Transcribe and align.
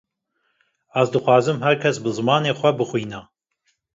Ez 1.01 1.11
dixwazim 1.15 1.59
her 1.65 1.77
kes 1.83 1.97
bi 2.03 2.11
zimanê 2.17 2.51
xwe 2.59 2.69
bixwîne 2.79 3.21